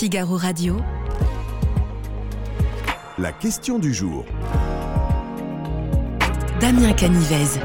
[0.00, 0.78] Figaro Radio.
[3.18, 4.24] La question du jour.
[6.58, 7.60] Damien Canivez.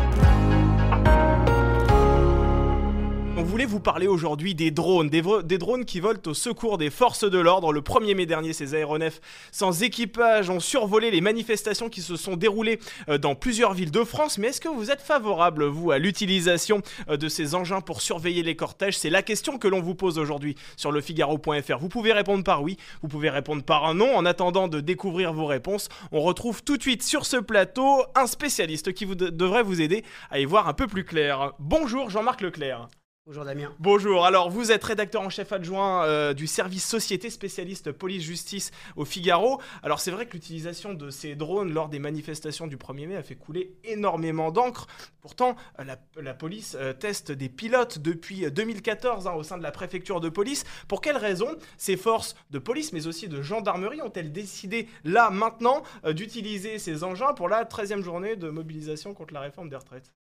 [3.46, 5.22] Voulait vous parler aujourd'hui des drones, des,
[5.58, 7.72] drones qui volent au secours des forces de l'ordre.
[7.72, 9.22] Le 1er mai dernier, ces aéronefs
[9.52, 14.04] sans équipage ont survolé les manifestations qui se sont déroulées euh, dans plusieurs villes de
[14.04, 14.38] France.
[14.40, 18.42] Mais est-ce que vous êtes favorable, vous, à l'utilisation euh, de ces engins pour surveiller
[18.42, 18.98] les cortèges?
[18.98, 21.78] C'est la question que l'on vous pose aujourd'hui sur le Figaro.fr.
[21.80, 24.16] Vous pouvez répondre par oui, vous pouvez répondre par un non.
[24.16, 28.28] En attendant de découvrir vos réponses, on retrouve tout de suite sur ce plateau un
[28.28, 31.54] spécialiste qui devrait vous aider à y voir un peu plus clair.
[31.60, 32.88] Bonjour Jean-Marc Leclerc.
[33.28, 33.74] Bonjour Damien.
[33.80, 39.04] Bonjour, alors vous êtes rédacteur en chef adjoint euh, du service société spécialiste police-justice au
[39.04, 39.60] Figaro.
[39.82, 43.24] Alors c'est vrai que l'utilisation de ces drones lors des manifestations du 1er mai a
[43.24, 44.86] fait couler énormément d'encre.
[45.22, 49.72] Pourtant, euh, la, police euh, teste des pilotes depuis 2014 hein, au sein de la
[49.72, 50.64] préfecture de police.
[50.88, 55.82] Pour quelles raisons ces forces de police mais aussi de gendarmerie ont-elles décidé là maintenant
[56.06, 60.14] euh, d'utiliser ces engins pour la 13e journée de mobilisation contre la réforme des retraites?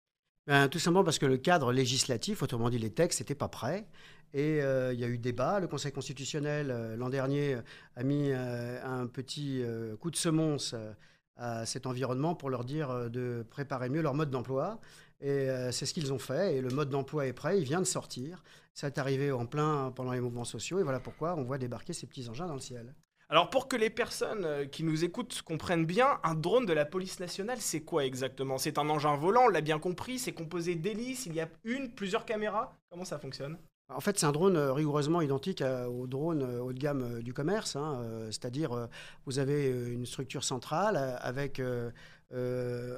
[0.46, 3.86] Ben, tout simplement parce que le cadre législatif, autrement dit les textes, n'étaient pas prêts.
[4.34, 5.60] Et euh, il y a eu débat.
[5.60, 7.56] Le Conseil constitutionnel, euh, l'an dernier,
[7.96, 10.92] a mis euh, un petit euh, coup de semonce euh,
[11.36, 14.80] à cet environnement pour leur dire euh, de préparer mieux leur mode d'emploi.
[15.20, 16.56] Et euh, c'est ce qu'ils ont fait.
[16.56, 17.58] Et le mode d'emploi est prêt.
[17.58, 18.42] Il vient de sortir.
[18.74, 20.78] Ça est arrivé en plein pendant les mouvements sociaux.
[20.80, 22.94] Et voilà pourquoi on voit débarquer ces petits engins dans le ciel.
[23.28, 26.84] Alors pour que les personnes euh, qui nous écoutent comprennent bien, un drone de la
[26.84, 28.58] police nationale, c'est quoi exactement?
[28.58, 31.90] C'est un engin volant, on l'a bien compris, c'est composé d'hélices, il y a une,
[31.92, 33.58] plusieurs caméras Comment ça fonctionne?
[33.90, 37.02] En fait, c'est un drone euh, rigoureusement identique à- au drone euh, haut de gamme
[37.18, 37.76] euh, du commerce.
[37.76, 38.86] hein, euh, C'est-à-dire, euh,
[39.26, 41.90] vous avez euh, une structure centrale euh, avec euh, euh,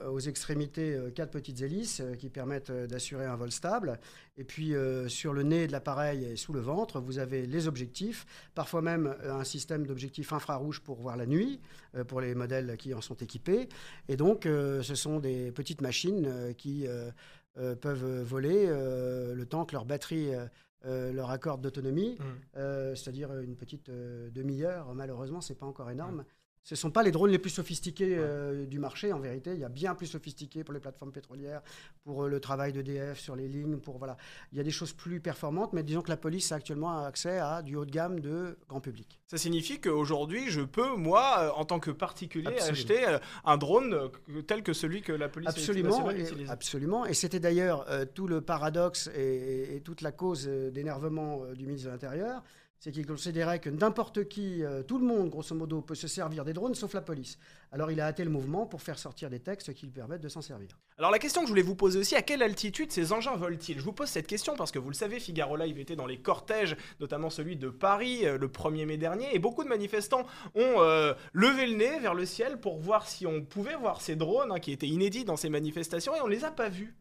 [0.09, 3.99] aux extrémités euh, quatre petites hélices euh, qui permettent euh, d'assurer un vol stable.
[4.39, 7.69] Et puis, euh, sur le nez de l'appareil et sous le ventre, vous avez les
[7.69, 11.61] objectifs, parfois même euh, un système d'objectifs infrarouges pour voir la nuit,
[11.97, 13.69] euh, pour les modèles qui en sont équipés.
[14.09, 17.11] Et donc, euh, ce sont des petites machines euh, qui euh,
[17.59, 20.47] euh, peuvent voler euh, le temps que leur batterie euh,
[20.85, 22.17] euh, leur accorde d'autonomie,
[22.57, 24.95] euh, c'est-à-dire une petite euh, demi-heure.
[24.95, 26.25] Malheureusement, c'est pas encore énorme.
[26.67, 29.53] Ce ne sont pas les drones les plus sophistiqués euh, du marché, en vérité.
[29.55, 31.63] Il y a bien plus sophistiqué pour les plateformes pétrolières,
[32.03, 34.17] pour euh, le travail d'EDF sur les lignes, pour voilà.
[34.51, 37.39] Il y a des choses plus performantes, mais disons que la police a actuellement accès
[37.39, 39.21] à du haut de gamme de grand public.
[39.29, 42.73] Ça signifie qu'aujourd'hui, je peux, moi, euh, en tant que particulier, Absolument.
[42.73, 44.11] acheter un drone
[44.49, 47.07] tel que celui que la police Absolument, et, absolument.
[47.07, 51.93] Et c'était d'ailleurs tout le paradoxe et, et- toute la cause d'énervement du ministre de
[51.93, 52.43] l'Intérieur,
[52.87, 56.45] c'est qu'il considérait que n'importe qui, euh, tout le monde, grosso modo, peut se servir
[56.45, 57.37] des drones, sauf la police.
[57.73, 60.29] Alors il a hâté le mouvement pour faire sortir des textes qui lui permettent de
[60.29, 60.69] s'en servir.
[60.97, 63.81] Alors la question que je voulais vous poser aussi, à quelle altitude ces engins volent-ils?
[63.81, 66.19] Je vous pose cette question parce que vous le savez, Figaro Live était dans les
[66.19, 70.81] cortèges, notamment celui de Paris euh, le 1er mai dernier, et beaucoup de manifestants ont
[70.81, 74.53] euh, levé le nez vers le ciel pour voir si on pouvait voir ces drones
[74.53, 76.95] hein, qui étaient inédits dans ces manifestations, et on les a pas vus.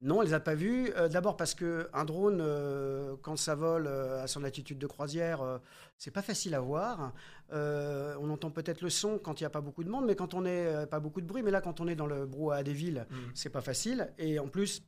[0.00, 0.92] Non, on les a pas vus.
[0.96, 4.86] Euh, D'abord parce que un drone, euh, quand ça vole euh, à son altitude de
[4.86, 5.60] croisière,
[5.96, 7.12] c'est pas facile à voir.
[7.50, 10.34] On entend peut-être le son quand il n'y a pas beaucoup de monde, mais quand
[10.34, 11.42] on est pas beaucoup de bruit.
[11.42, 14.12] Mais là, quand on est dans le brouhaha des villes, c'est pas facile.
[14.18, 14.82] Et en plus,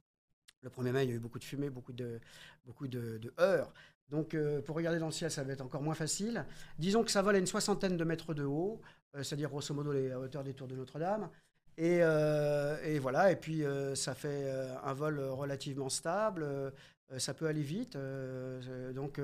[0.62, 2.20] le 1er mai, il y a eu beaucoup de fumée, beaucoup de,
[2.64, 3.20] beaucoup de.
[4.10, 6.44] Donc, pour regarder dans le ciel, ça va être encore moins facile.
[6.78, 8.80] Disons que ça vole à une soixantaine de mètres de haut,
[9.14, 11.28] c'est-à-dire grosso modo les hauteurs des tours de Notre-Dame.
[11.76, 16.46] Et, euh, et voilà, et puis euh, ça fait euh, un vol relativement stable,
[17.16, 17.96] ça peut aller vite.
[18.94, 19.20] donc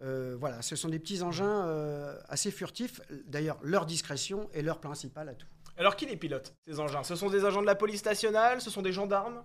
[0.00, 3.00] voilà, ce sont des petits engins assez furtifs.
[3.26, 5.46] D'ailleurs, leur discrétion est leur principal atout.
[5.78, 7.04] Alors qui les pilote, ces engins?
[7.04, 8.60] Ce sont des agents de la police nationale?
[8.60, 9.42] Ce sont des gendarmes?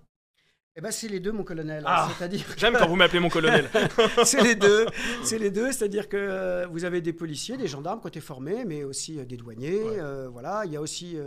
[0.78, 1.84] Eh ben, c'est les deux, mon colonel.
[1.86, 2.10] Ah.
[2.18, 3.70] C'est-à-dire J'aime quand vous m'appelez mon colonel.
[4.24, 4.86] c'est les deux.
[5.22, 8.86] C'est les deux, c'est-à-dire que euh, vous avez des policiers, des gendarmes côté formés, mais
[8.86, 9.84] aussi euh, des douaniers.
[9.84, 10.00] Ouais.
[10.00, 11.18] euh, voilà, il y a aussi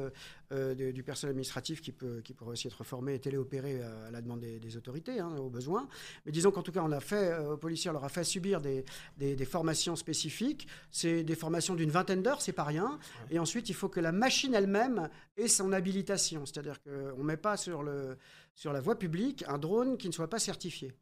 [0.50, 4.22] de- du personnel administratif qui peut qui pourrait aussi être formé et téléopéré à la
[4.22, 5.88] demande des, des autorités, hein, au besoin.
[6.25, 8.62] Mais disons qu'en tout cas, on a fait aux policiers, on leur a fait subir
[8.62, 8.84] des,
[9.19, 10.69] des- des formations spécifiques.
[10.90, 12.99] C'est des formations d'une vingtaine d'heures, c'est pas rien.
[13.31, 17.37] Et ensuite, il faut que la machine elle-même ait son habilitation, c'est-à-dire qu'on ne met
[17.37, 18.17] pas sur le
[18.55, 20.93] sur la voie publique un drone qui ne soit pas certifié.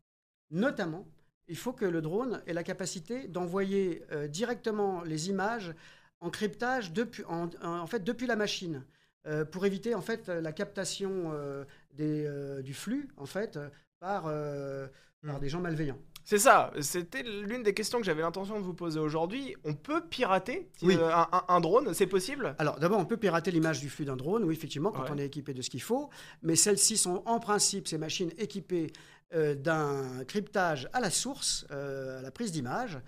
[0.51, 1.07] Notamment,
[1.49, 5.75] il faut que le drone ait la capacité d'envoyer euh, directement les images
[6.21, 8.85] en cryptage depuis, en, fait, depuis la machine.
[9.27, 11.65] euh, pour éviter en fait la captation euh,
[11.95, 13.57] des, euh, du flux en fait
[14.01, 14.89] par, euh,
[15.25, 15.41] par Mm.
[15.41, 15.99] des gens malveillants.
[16.25, 19.57] C'est ça, c'était l'une des questions que j'avais l'intention de vous poser aujourd'hui.
[19.65, 20.97] On peut pirater Oui.
[20.97, 22.55] euh, un, un- un drone, c'est possible?
[22.59, 25.11] Alors d'abord, on peut pirater l'image du flux d'un drone, oui, effectivement, quand Ouais.
[25.13, 26.11] on est équipé de ce qu'il faut,
[26.43, 28.93] mais celles-ci sont en principe, ces machines équipées
[29.35, 32.99] euh, d'un cryptage à la source, euh, à la prise d'image,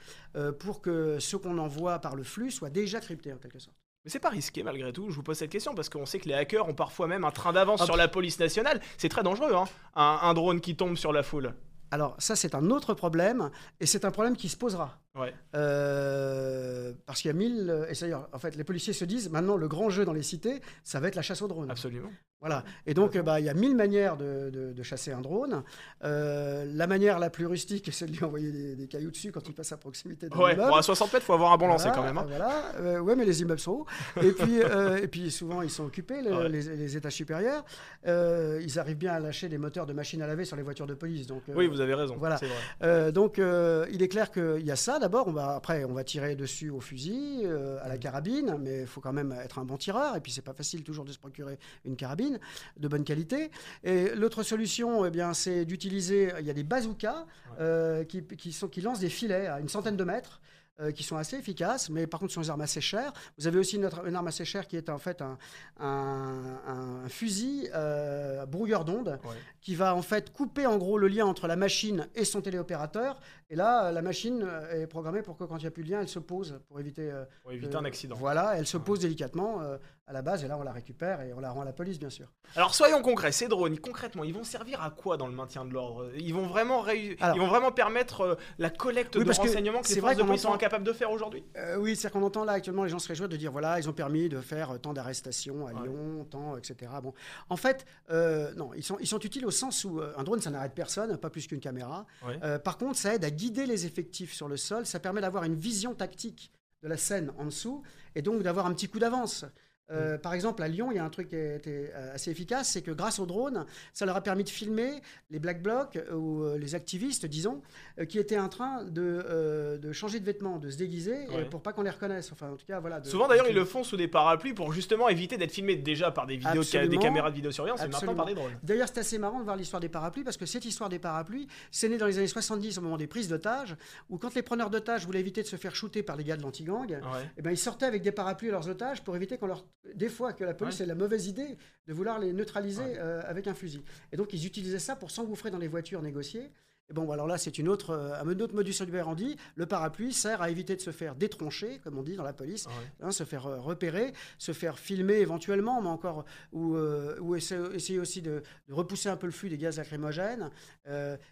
[0.58, 3.76] pour que ce qu'on envoie par le flux soit déjà crypté en quelque sorte.
[4.04, 6.28] Mais c'est pas risqué malgré tout, je vous pose cette question parce qu'on sait que
[6.28, 7.86] les hackers ont parfois même un train d'avance Hop.
[7.86, 8.80] sur la police nationale.
[8.98, 9.64] C'est très dangereux, hein,
[9.94, 11.54] un, un drone qui tombe sur la foule.
[11.94, 14.98] Alors ça, c'est un autre problème, et c'est un problème qui se posera.
[15.16, 15.32] Ouais.
[15.54, 17.70] Euh, parce qu'il y a mille...
[17.70, 20.22] euh, Et d'ailleurs, en fait, les policiers se disent, maintenant, le grand jeu dans les
[20.22, 21.70] cités, ça va être la chasse aux drones.
[21.70, 22.10] Absolument.
[22.40, 22.62] Voilà.
[22.86, 25.62] Et donc, euh, bah, il y a mille manières de, de- de chasser un drone.
[26.04, 29.48] Euh, la manière la plus rustique, c'est de lui envoyer des, des cailloux dessus quand
[29.48, 30.68] il passe à proximité d'un Ouais, immeuble.
[30.68, 32.18] bon, à 60 mètres, faut avoir un bon lancer Voilà, quand même.
[32.18, 32.26] hein.
[32.28, 33.86] Voilà, Euh, ouais, mais les immeubles sont hauts.
[34.22, 34.58] Et puis,
[35.02, 36.48] et puis souvent, ils sont occupés, Ouais.
[36.50, 37.64] les, les étages supérieurs.
[38.06, 40.94] Ils arrivent bien à lâcher des moteurs de machines à laver sur les voitures de
[40.94, 41.26] police.
[41.26, 42.16] Donc, Oui, vous avez raison.
[42.18, 42.38] voilà.
[42.80, 43.12] vrai.
[43.12, 44.98] donc, il est clair qu'il y a ça.
[45.04, 48.80] D'abord, on va après, on va tirer dessus au fusil, euh, à la carabine, mais
[48.80, 50.16] il faut quand même être un bon tireur.
[50.16, 52.40] Et puis, c'est pas facile toujours de se procurer une carabine
[52.78, 53.50] de bonne qualité.
[53.82, 56.32] Et l'autre solution, eh bien, c'est d'utiliser.
[56.40, 57.26] Il y a des bazookas
[57.60, 60.40] euh, qui, qui sont qui lancent des filets à une centaine de mètres.
[60.80, 63.12] Euh, qui sont assez efficaces, mais par contre, ce sont des armes assez chères.
[63.38, 65.38] Vous avez aussi une, autre- une arme assez chère qui est en fait un,
[65.78, 69.36] un- un fusil euh, brouilleur d'ondes Ouais.
[69.60, 73.20] qui va en fait couper en gros le lien entre la machine et son téléopérateur.
[73.50, 75.90] Et là, la machine euh, est programmée pour que quand il n'y a plus de
[75.90, 78.16] lien, elle se pose pour éviter, euh, Pour éviter que- un accident.
[78.16, 79.60] Voilà, elle se pose délicatement
[80.06, 81.98] à la base et là on la récupère et on la rend à la police
[81.98, 82.30] bien sûr.
[82.56, 85.72] Alors soyons concrets, ces drones, concrètement, ils vont servir à quoi dans le maintien de
[85.72, 86.10] l'ordre?
[86.16, 86.94] Ils vont vraiment Alors-
[87.36, 90.10] ils vont vraiment permettre euh, la collecte Oui, de que renseignements que, c'est les vrai
[90.12, 91.42] forces de police sont incapables de faire aujourd'hui?
[91.56, 93.88] Euh, oui, c'est-à-dire qu'on entend là actuellement les gens se réjouissent de dire voilà, ils
[93.88, 95.88] ont permis de faire euh, tant d'arrestations à Ouais.
[95.88, 96.92] Lyon, tant, etc.
[97.02, 97.14] Bon,
[97.48, 100.50] en fait, euh, non, ils sont, ils sont utiles au sens où un drone ça
[100.50, 102.04] n'arrête personne, pas plus qu'une caméra.
[102.26, 102.58] Ouais.
[102.58, 105.54] Par contre, ça aide à guider les effectifs sur le sol, ça permet d'avoir une
[105.56, 106.52] vision tactique
[106.82, 107.82] de la scène en dessous
[108.14, 109.44] et donc d'avoir un petit coup d'avance.
[109.90, 112.70] Euh, Par exemple, à Lyon, il y a un truc qui été euh, assez efficace,
[112.70, 116.14] c'est que grâce au drone, ça leur a permis de filmer les black blocs euh,
[116.14, 117.60] ou les activistes, disons,
[118.08, 121.44] qui étaient en train de, de changer de vêtements, de se déguiser, Ouais.
[121.44, 122.32] pour pas qu'on les reconnaisse.
[122.32, 123.00] Enfin, en tout cas, voilà.
[123.00, 125.76] de- Souvent d'ailleurs, de- ils le font sous des parapluies pour justement éviter d'être filmés
[125.76, 127.02] déjà par des vidéos, de ca- des Absolument.
[127.02, 128.52] caméras de vidéosurveillance et maintenant par des drones.
[128.62, 131.46] D'ailleurs, c'est assez marrant de voir l'histoire des parapluies parce que cette histoire des parapluies,
[131.70, 133.76] c'est né dans les années 70 au moment des prises d'otages,
[134.08, 136.42] où quand les preneurs d'otages voulaient éviter de se faire shooter par les gars de
[136.42, 136.98] l'anti-gang, Ouais.
[137.36, 139.64] eh ben, ils sortaient avec des parapluies à leurs otages pour éviter qu'on leur.
[139.94, 140.84] Des fois, que la police Ouais.
[140.84, 142.98] ait la mauvaise idée de vouloir les neutraliser Ouais.
[142.98, 143.82] euh, avec un fusil.
[144.12, 146.50] Et donc, ils utilisaient ça pour s'engouffrer dans les voitures négociées.
[146.90, 149.36] Et bon, alors là, c'est une autre, euh, un autre modus operandi.
[149.56, 152.66] Le parapluie sert à éviter de se faire détroncher, comme on dit dans la police,
[152.66, 152.72] Ouais.
[153.00, 157.62] hein, se faire euh, repérer, se faire filmer éventuellement, mais encore, ou, euh, ou essayer,
[157.74, 160.50] essayer aussi de, de repousser un peu le flux des gaz lacrymogènes.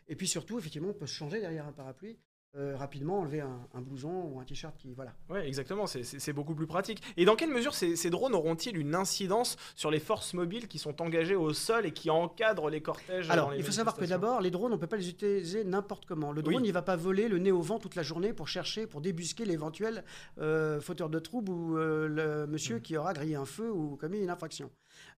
[0.08, 2.16] Et puis surtout, effectivement, on peut se changer derrière un parapluie.
[2.56, 6.54] Euh, rapidement enlever un, un blouson ou un t-shirt qui voilà Ouais, exactement, c'est- beaucoup
[6.54, 7.02] plus pratique.
[7.16, 10.78] Et dans quelle mesure ces, ces drones auront-ils une incidence sur les forces mobiles qui
[10.78, 13.96] sont engagées au sol et qui encadrent les cortèges dans Alors, les il faut savoir
[13.96, 16.32] que d'abord, les drones, on ne peut pas les utiliser n'importe comment.
[16.32, 16.62] Le drone, Oui.
[16.68, 19.44] il va pas voler le nez au vent toute la journée pour chercher, pour débusquer
[19.44, 20.04] l'éventuel
[20.38, 22.80] euh, fauteur de trouble ou euh, le monsieur Mm.
[22.82, 24.70] qui aura grillé un feu ou commis une infraction.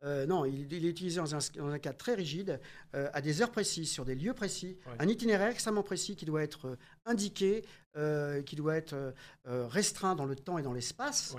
[0.04, 2.60] Euh, non, il, il est utilisé dans un, dans un cadre très rigide,
[2.94, 6.42] euh, à des heures précises, sur des lieux précis, un itinéraire extrêmement précis qui doit
[6.42, 6.76] être euh,
[7.06, 7.64] indiqué,
[7.96, 9.14] euh, qui doit être
[9.44, 11.36] restreint dans le temps et dans l'espace,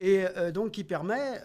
[0.00, 1.42] et donc qui permet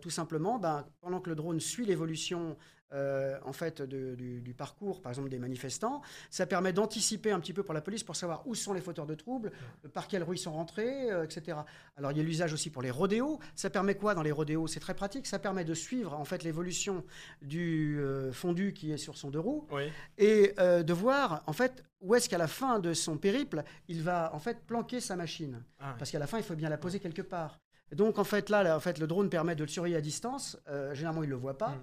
[0.00, 2.56] tout simplement, ben, pendant que le drone suit l'évolution
[2.92, 7.40] euh, en fait de- du, du parcours, par exemple des manifestants, ça permet d'anticiper un
[7.40, 9.52] petit peu pour la police pour savoir où sont les fauteurs de troubles,
[9.94, 11.58] par quelle rue ils sont rentrés, euh, etc.
[11.96, 13.38] Alors il y a l'usage aussi pour les rodéos.
[13.54, 14.66] Ça permet quoi dans les rodéos?
[14.66, 15.26] C'est très pratique.
[15.26, 17.04] Ça permet de suivre en fait l'évolution
[17.42, 19.84] du euh, fondu qui est sur son deux roues Oui.
[20.18, 24.34] et de voir en fait où est-ce qu'à la fin de son périple il va
[24.34, 26.98] en fait planquer sa machine Ah, parce qu'à la fin il faut bien la poser
[27.00, 27.58] quelque part.
[27.92, 30.58] Donc en fait là, là, en fait le drone permet de le surveiller à distance.
[30.68, 31.76] Euh, généralement il le voit pas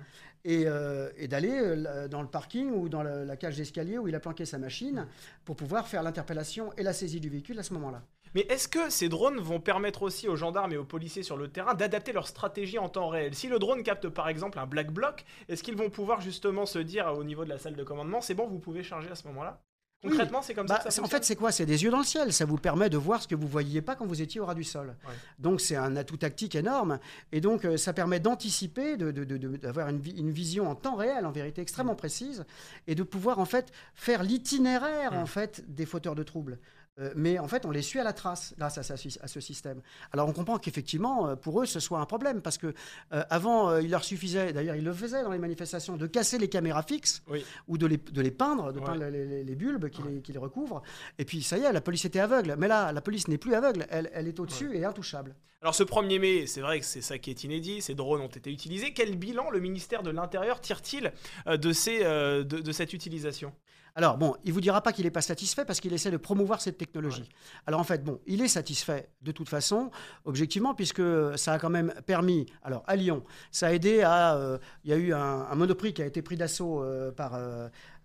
[0.46, 4.16] et, euh, et d'aller euh, dans le parking ou dans la cage d'escalier où il
[4.16, 5.08] a planqué sa machine
[5.44, 8.04] pour pouvoir faire l'interpellation et la saisie du véhicule à ce moment-là.
[8.36, 11.48] Mais est-ce que ces drones vont permettre aussi aux gendarmes et aux policiers sur le
[11.48, 13.34] terrain d'adapter leur stratégie en temps réel?
[13.34, 16.80] Si le drone capte par exemple un black bloc, est-ce qu'ils vont pouvoir justement se
[16.80, 19.28] dire au niveau de la salle de commandement, c'est bon, vous pouvez charger à ce
[19.28, 19.62] moment-là?
[20.04, 20.12] Oui.
[20.12, 21.52] Concrètement, c'est comme Bah, ça c'est- en fait, c'est quoi?
[21.52, 22.32] C'est des yeux dans le ciel.
[22.32, 24.54] Ça vous permet de voir ce que vous voyiez pas quand vous étiez au ras
[24.54, 24.96] du sol.
[25.08, 25.14] Ouais.
[25.40, 27.00] Donc, c'est un atout tactique énorme.
[27.32, 30.70] Et donc, euh, ça permet d'anticiper, de- de- de- de- d'avoir une, vi- une vision
[30.70, 32.46] en temps réel, en vérité extrêmement précise,
[32.86, 35.18] et de pouvoir en fait faire l'itinéraire Mm.
[35.18, 36.60] en fait des fauteurs de troubles.
[37.00, 39.82] Euh, mais en fait, on les suit à la trace grâce à, ce système.
[40.12, 42.74] Alors, on comprend qu'effectivement, euh, pour eux, ce soit un problème parce que
[43.14, 46.38] euh, avant, euh, il leur suffisait, d'ailleurs, ils le faisaient dans les manifestations, de casser
[46.40, 47.46] les caméras fixes Oui.
[47.68, 48.86] ou de les, de les peindre, de Ouais.
[48.86, 50.82] peindre les, les- les bulbes qui, les, qui les recouvre.
[51.20, 52.56] Et puis ça y est, la police était aveugle.
[52.58, 53.86] Mais là, la police n'est plus aveugle.
[53.90, 55.36] Elle, elle est au-dessus et intouchable.
[55.62, 58.28] Alors ce 1er mai, c'est vrai que c'est ça qui est inédit, ces drones ont
[58.28, 58.94] été utilisés.
[58.94, 61.12] Quel bilan le ministère de l'Intérieur tire-t-il
[61.48, 63.52] de, ces, de, de cette utilisation?
[63.98, 66.62] Alors bon, il vous dira pas qu'il n'est pas satisfait parce qu'il essaie de promouvoir
[66.62, 67.28] cette technologie.
[67.66, 69.90] Alors en fait, bon, il est satisfait de toute façon,
[70.24, 71.02] objectivement, puisque
[71.36, 72.46] ça a quand même permis.
[72.62, 74.36] Alors à Lyon, ça a aidé à.
[74.36, 77.34] euh, Il y a eu un, un monoprix qui a été pris d'assaut euh, par.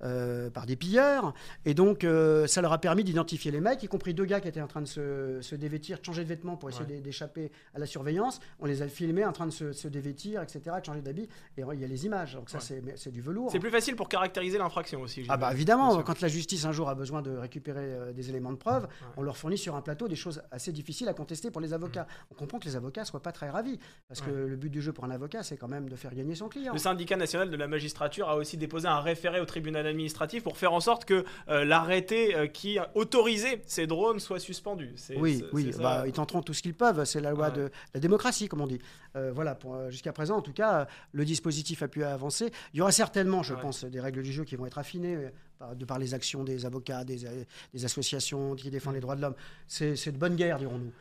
[0.04, 1.34] Euh, par des pilleurs.
[1.64, 4.48] Et donc, euh, ça leur a permis d'identifier les mecs, y compris deux gars qui
[4.48, 7.00] étaient en train de se, se dévêtir, de changer de vêtements pour essayer Ouais.
[7.00, 8.40] d'échapper à la surveillance.
[8.60, 11.28] On les a filmés en train de se, se dévêtir, etc., de changer d'habit.
[11.56, 12.34] Et il y a les images.
[12.34, 12.94] Donc ça, Ouais.
[12.96, 13.50] c'est du velours.
[13.50, 15.24] C'est plus facile pour caractériser l'infraction aussi.
[15.28, 18.52] Ah bah évidemment, quand la justice un jour a besoin de récupérer euh, des éléments
[18.52, 21.60] de preuve, on leur fournit sur un plateau des choses assez difficiles à contester pour
[21.60, 22.06] les avocats.
[22.30, 23.78] On comprend que les avocats soient pas très ravis,
[24.08, 26.34] parce que le but du jeu pour un avocat, c'est quand même de faire gagner
[26.34, 26.72] son client.
[26.72, 30.56] Le syndicat national de la magistrature a aussi déposé un référé au tribunal administratif pour
[30.56, 34.94] faire en sorte que euh, l'arrêté euh, qui autorisait ces drones soit suspendu.
[35.16, 37.04] Oui, oui, bah, ils tenteront tout ce qu'ils peuvent.
[37.04, 38.80] C'est la loi de la démocratie, comme on dit.
[39.14, 39.58] Euh, voilà,
[39.90, 42.50] jusqu'à présent, en tout cas, le dispositif a pu avancer.
[42.74, 43.60] Il y aura certainement, je Ouais.
[43.60, 45.28] pense, des règles du jeu qui vont être affinées
[45.74, 49.22] de par les actions des avocats, des, euh, des associations qui défendent les droits de
[49.22, 49.34] l'homme.
[49.66, 50.92] C'est de bonne guerre, dirons-nous.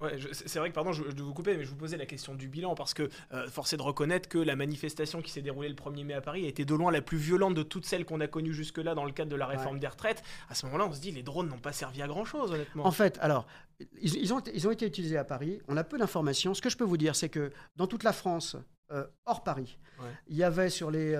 [0.00, 2.06] Ouais, c'est vrai que, pardon, je, je dois vous couper, mais je vous posais la
[2.06, 5.42] question du bilan parce que euh, force est de reconnaître que la manifestation qui s'est
[5.42, 7.84] déroulée le 1er mai à Paris a été de loin la plus violente de toutes
[7.84, 10.22] celles qu'on a connues jusque-là dans le cadre de la réforme des retraites.
[10.48, 12.86] À ce moment-là, on se dit les drones n'ont pas servi à grand-chose, honnêtement.
[12.86, 13.46] En fait, alors,
[14.00, 15.60] ils, ils ont, ils ont été utilisés à Paris.
[15.68, 16.54] On a peu d'informations.
[16.54, 18.56] Ce que je peux vous dire, c'est que dans toute la France,
[18.90, 20.06] euh, hors Paris, Ouais.
[20.28, 21.14] il y avait sur les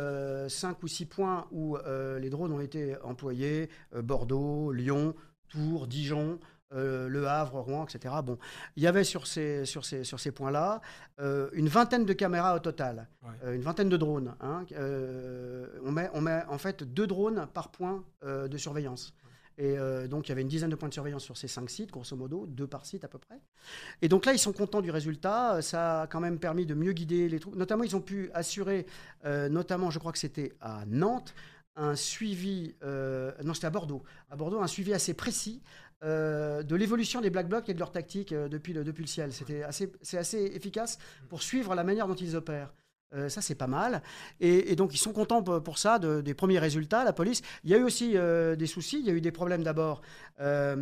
[0.48, 5.14] 5 ou 6 points où euh, les drones ont été employés, euh, Bordeaux, Lyon,
[5.48, 6.38] Tours, Dijon,
[6.72, 8.14] euh, Le Havre, Rouen, etc.
[8.24, 8.38] Bon,
[8.76, 10.80] il y avait sur ces, sur ces, sur ces points-là
[11.20, 13.30] euh, une vingtaine de caméras au total, Ouais.
[13.44, 14.34] euh, une vingtaine de drones.
[14.40, 14.64] hein.
[14.72, 19.12] Euh, on, met, on met en fait deux drones par point euh, de surveillance.
[19.60, 21.68] Et euh, donc, il y avait une dizaine de points de surveillance sur ces cinq
[21.68, 23.38] sites, grosso modo, deux par site à peu près.
[24.00, 25.60] Et donc là, ils sont contents du résultat.
[25.60, 27.56] Ça a quand même permis de mieux guider les troupes.
[27.56, 28.86] Notamment, ils ont pu assurer,
[29.26, 31.34] euh, notamment, je crois que c'était à Nantes,
[31.76, 35.62] un suivi, euh, non, c'était à Bordeaux, à Bordeaux, un suivi assez précis
[36.02, 39.34] de l'évolution des Black Blocs et de leur tactique depuis, le, depuis le ciel.
[39.34, 40.96] C'était assez, c'est assez efficace
[41.28, 42.72] pour suivre la manière dont ils opèrent.
[43.12, 44.02] Euh, ça, c'est pas mal.
[44.40, 47.42] Et, et donc, ils sont contents pour, ça, de- des premiers résultats, la police.
[47.64, 49.00] Il y a eu aussi euh, des soucis.
[49.00, 50.00] Il y a eu des problèmes d'abord.
[50.40, 50.76] Euh,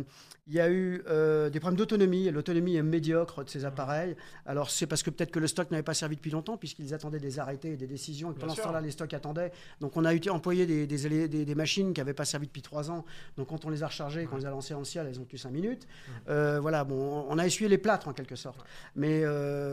[0.47, 1.03] il y a eu
[1.51, 2.27] des problèmes d'autonomie.
[2.31, 4.15] L'autonomie est médiocre de ces appareils.
[4.47, 7.19] Alors, c'est parce que peut-être que le stock n'avait pas servi depuis longtemps, puisqu'ils attendaient
[7.19, 8.31] des arrêtés et des décisions.
[8.31, 9.51] Et pendant ce temps-là, les stocks attendaient.
[9.79, 12.63] Donc, on a eu- employé des, des, des- des machines qui n'avaient pas servi depuis
[12.63, 13.05] trois ans.
[13.37, 15.25] Donc, quand on les a rechargées, quand on les a lancées en ciel, elles ont
[15.25, 15.87] tenu cinq minutes.
[16.27, 18.59] Voilà, bon, on a essuyé les plâtres en quelque sorte.
[18.95, 19.23] Mais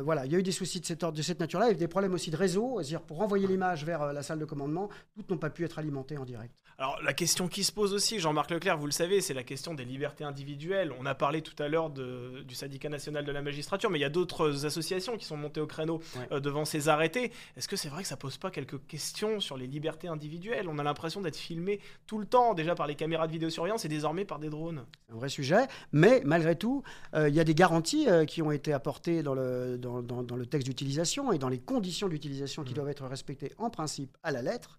[0.03, 2.13] voilà, il y a eu des soucis de cette, de cette nature-là, et des problèmes
[2.13, 5.51] aussi de c'est-à-dire pour renvoyer l'image vers euh, la salle de commandement, toutes n'ont pas
[5.51, 6.55] pu être alimentées en direct.
[6.79, 9.73] Alors la question qui se pose aussi, Jean-Marc Leclerc, vous le savez, c'est la question
[9.75, 10.93] des libertés individuelles.
[10.99, 14.05] On a parlé tout à l'heure du syndicat national de la magistrature, mais il y
[14.07, 16.29] a d'autres associations qui sont montées au créneau Ouais.
[16.33, 17.33] euh, devant ces arrêtés.
[17.57, 20.69] Est-ce que c'est vrai que ça pose pas quelques questions sur les libertés individuelles?
[20.69, 23.89] On a l'impression d'être filmé tout le temps, déjà par les caméras de vidéosurveillance et
[23.89, 24.85] désormais par des drones.
[25.07, 26.83] C'est un vrai sujet, mais malgré tout,
[27.15, 30.23] euh, il y a des garanties euh, qui ont été apportées dans le, dans, dans-
[30.23, 32.27] dans le texte d'utilisation et dans les conditions d'utilisation
[32.65, 34.79] qui doivent être respectées en principe à la lettre.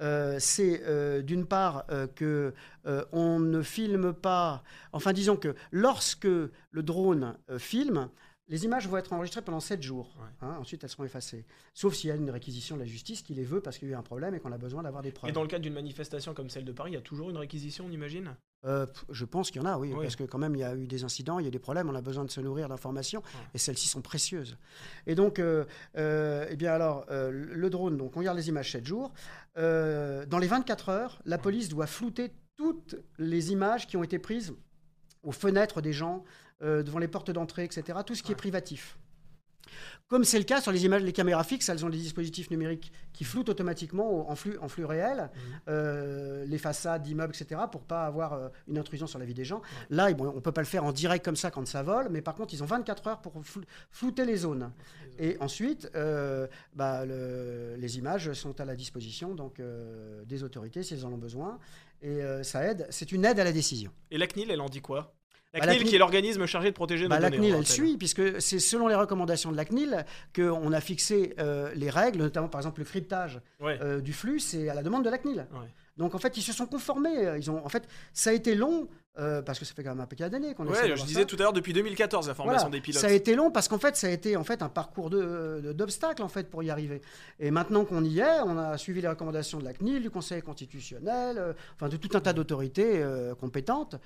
[0.00, 2.54] Euh, c'est euh, d'une part euh, que
[3.12, 4.62] on ne filme pas.
[4.92, 8.08] Enfin, disons que lorsque le drone filme,
[8.48, 10.14] les images vont être enregistrées pendant 7 jours.
[10.18, 10.24] Ouais.
[10.40, 11.44] Hein, ensuite, elles seront effacées.
[11.74, 13.90] Sauf s'il y a une réquisition de la justice qui les veut parce qu'il y
[13.90, 15.28] a eu un problème et qu'on a besoin d'avoir des preuves.
[15.30, 17.36] Et dans le cadre d'une manifestation comme celle de Paris, il y a toujours une
[17.36, 18.34] réquisition, on imagine?
[18.64, 20.02] Euh, je pense qu'il y en a, oui, Oui.
[20.02, 21.88] parce que quand même, il y a eu des incidents, il y a des problèmes,
[21.88, 23.40] on a besoin de se nourrir d'informations, Ouais.
[23.54, 24.56] et celles-ci sont précieuses.
[25.06, 25.64] Et donc, euh,
[25.96, 29.12] euh, eh bien alors, le drone, donc on regarde les images 7 jours.
[29.56, 34.54] Dans les 24 heures, la police doit flouter toutes les images qui ont été prises
[35.22, 36.24] aux fenêtres des gens,
[36.62, 38.98] euh, devant les portes d'entrée, etc., tout ce qui est privatif.
[40.08, 42.90] Comme c'est le cas sur les images, les caméras fixes, elles ont des dispositifs numériques
[43.12, 45.28] qui floutent automatiquement au- en flux, en flux réel
[45.68, 49.44] euh, les façades d'immeubles, etc., pour pas avoir euh, une intrusion sur la vie des
[49.44, 49.60] gens.
[49.90, 52.22] Là, bon, on peut pas le faire en direct comme ça quand ça vole, mais
[52.22, 54.72] par contre, ils ont 24 heures pour flou- flouter les zones.
[55.18, 59.60] Et ensuite, euh, bah, le- les images sont à la disposition donc
[60.24, 61.58] des autorités si elles en ont besoin,
[62.00, 62.86] et ça aide.
[62.88, 63.90] C'est une aide à la décision.
[64.10, 65.14] Et la CNIL, elle en dit quoi?
[65.54, 67.38] La Bah, la CNIL, CNIL qui est l'organisme chargé de protéger nos Bah, la données.
[67.48, 71.34] CNIL, on elle suit, puisque c'est selon les recommandations de la CNIL qu'on a fixé
[71.38, 73.78] euh, les règles, notamment par exemple le cryptage Ouais.
[73.82, 75.46] euh, du flux, c'est à la demande de la CNIL.
[75.52, 75.68] Ouais.
[75.96, 77.26] Donc en fait, ils se sont conformés.
[77.26, 78.88] euh, Ils ont, en fait, ça a été long
[79.18, 81.26] euh, parce que ça fait quand même un paquet d'années qu'on Ouais, je disais ça.
[81.26, 82.70] tout à l'heure depuis 2014 la formation Voilà.
[82.78, 83.00] des pilotes.
[83.00, 85.72] Ça a été long parce qu'en fait, ça a été en fait un parcours de-
[85.72, 87.00] d'obstacles en fait pour y arriver.
[87.40, 90.42] Et maintenant qu'on y est, on a suivi les recommandations de la CNIL, du Conseil
[90.42, 93.96] constitutionnel, euh, enfin de tout un tas d'autorités euh, compétentes.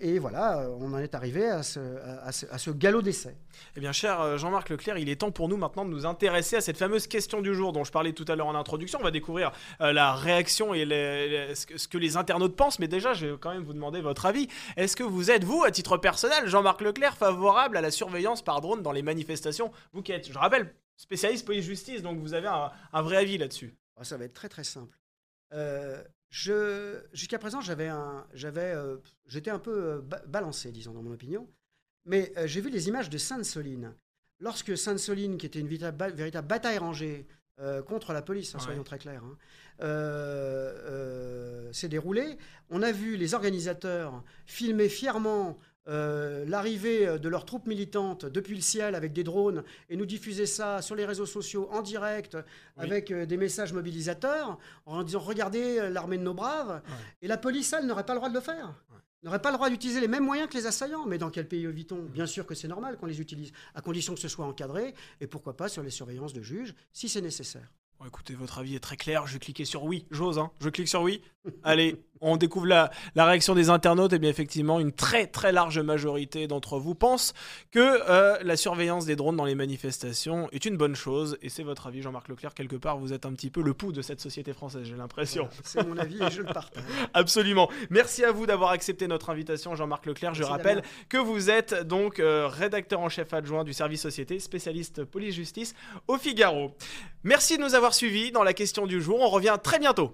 [0.00, 3.34] Et voilà, on en est arrivé à ce, à- à ce- à ce galop d'essai.
[3.76, 6.60] Eh bien, cher Jean-Marc Leclerc, il est temps pour nous maintenant de nous intéresser à
[6.60, 8.98] cette fameuse question du jour dont je parlais tout à l'heure en introduction.
[9.00, 12.78] On va découvrir la réaction et les- les- ce, que, ce que les internautes pensent.
[12.78, 14.48] Mais déjà, je vais quand même vous demander votre avis.
[14.76, 18.60] Est-ce que vous êtes, vous, à titre personnel, Jean-Marc Leclerc, favorable à la surveillance par
[18.60, 23.02] drone dans les manifestations Vous qui êtes, je rappelle, spécialiste police-justice, donc vous avez un,
[23.02, 23.74] vrai avis là-dessus.
[23.96, 24.98] Ah, Ça va être très très simple.
[25.52, 27.90] Euh, jusqu'à présent, j'avais
[28.32, 31.48] j'avais, euh, j'étais un peu euh, ba- balancé, disons, dans mon opinion.
[32.04, 33.94] Mais j'ai vu les images de Sainte-Soline.
[34.40, 37.26] Lorsque Sainte-Soline, qui était une véritable bataille rangée
[37.60, 38.64] euh, contre la police, hein, Ouais.
[38.64, 39.36] soyons très clairs, hein,
[39.82, 40.72] euh,
[41.66, 42.38] euh, s'est déroulée,
[42.70, 48.60] on a vu les organisateurs filmer fièrement euh, l'arrivée de leurs troupes militantes depuis le
[48.60, 52.36] ciel avec des drones et nous diffuser ça sur les réseaux sociaux en direct
[52.76, 52.84] Oui.
[52.84, 56.82] avec euh, des messages mobilisateurs en disant regardez l'armée de nos braves.
[57.20, 58.74] Et la police, elle, n'aurait pas le droit de le faire.
[59.22, 61.06] N'aurait pas le droit d'utiliser les mêmes moyens que les assaillants.
[61.06, 62.02] Mais dans quel pays vit-on?
[62.02, 65.26] Bien sûr que c'est normal qu'on les utilise, à condition que ce soit encadré, et
[65.26, 67.70] pourquoi pas sur les surveillances de juges, si c'est nécessaire.
[68.02, 69.28] Bon, écoutez, votre avis est très clair.
[69.28, 70.06] Je vais cliquer sur oui.
[70.10, 70.50] J'ose, hein.
[70.60, 71.22] Je clique sur oui.
[71.64, 74.12] Allez, on découvre la, la réaction des internautes.
[74.12, 77.32] Et bien, effectivement, une très très large majorité d'entre vous pensent
[77.70, 81.36] que euh, la surveillance des drones dans les manifestations est une bonne chose.
[81.42, 82.54] Et c'est votre avis, Jean-Marc Leclerc.
[82.54, 85.48] Quelque part, vous êtes un petit peu le pouls de cette société française, j'ai l'impression.
[85.48, 86.82] Voilà, c'est mon avis et je le partage.
[87.14, 87.68] Absolument.
[87.90, 90.34] Merci à vous d'avoir accepté notre invitation, Jean-Marc Leclerc.
[90.34, 90.88] Je Merci, rappelle Damien.
[91.08, 95.74] que vous êtes donc euh, rédacteur en chef adjoint du service société, spécialiste police-justice
[96.08, 96.76] au Figaro.
[97.24, 99.20] Merci de nous avoir suivis dans la question du jour.
[99.20, 100.10] On revient très bientôt.